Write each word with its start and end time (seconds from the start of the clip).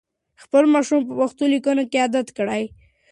خپل 0.43 0.63
ماشومان 0.73 1.03
په 1.09 1.13
پښتو 1.19 1.43
لیکلو 1.53 1.83
عادت 1.95 2.27
کړئ. 2.37 2.63